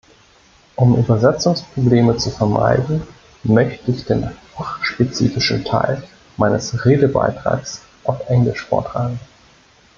[0.75, 3.03] Um Übersetzungsprobleme zu vermeiden,
[3.43, 6.01] möchte ich den fachspezifischeren Teil
[6.37, 9.19] meines Redebeitrags auf Englisch vortragen.